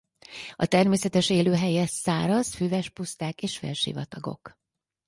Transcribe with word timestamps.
A 0.55 0.65
természetes 0.65 1.29
élőhelye 1.29 1.85
száraz 1.85 2.53
füves 2.53 2.89
puszták 2.89 3.43
és 3.43 3.57
félsivatagok. 3.57 4.51